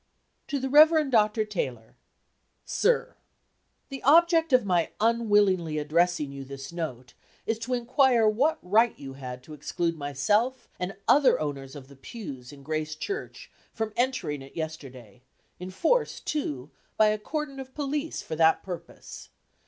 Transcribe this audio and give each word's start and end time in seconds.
TO 0.47 0.57
THE 0.57 0.67
REV. 0.67 1.11
DR. 1.11 1.43
TAYLOR. 1.45 1.95
Sir: 2.65 3.13
The 3.89 4.01
object 4.01 4.51
of 4.51 4.65
my 4.65 4.89
unwillingly 4.99 5.77
addressing 5.77 6.31
you 6.31 6.43
this 6.43 6.71
note 6.71 7.13
is 7.45 7.59
to 7.59 7.75
inquire 7.75 8.27
what 8.27 8.57
right 8.63 8.97
you 8.97 9.13
had 9.13 9.43
to 9.43 9.53
exclude 9.53 9.95
myself 9.95 10.67
and 10.79 10.97
other 11.07 11.39
owners 11.39 11.75
of 11.75 12.01
pews 12.01 12.51
in 12.51 12.63
Grace 12.63 12.95
Church 12.95 13.51
from 13.71 13.93
entering 13.95 14.41
it 14.41 14.55
yesterday, 14.57 15.21
enforced, 15.59 16.25
too, 16.25 16.71
by 16.97 17.09
a 17.09 17.19
cordon 17.19 17.59
of 17.59 17.75
police 17.75 18.23
for 18.23 18.35
that 18.35 18.63
purpose. 18.63 19.29